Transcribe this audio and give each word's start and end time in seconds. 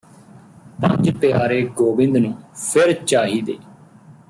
ਪੰਜ 0.81 1.09
ਪਿਆਰੇ 1.17 1.61
ਗੋਬਿੰਦ 1.75 2.17
ਨੂੰ 2.17 2.33
ਫਿਰ 2.55 2.93
ਚਾਹੀਦੇ 3.03 3.57